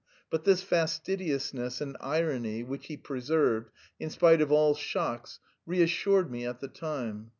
[0.31, 3.69] But this fastidiousness and irony which he preserved
[3.99, 7.29] in spite of all shocks reassured me at the time.